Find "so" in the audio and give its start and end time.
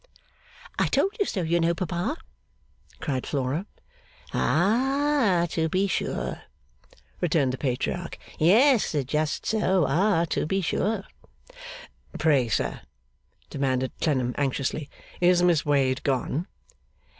1.27-1.43, 9.45-9.85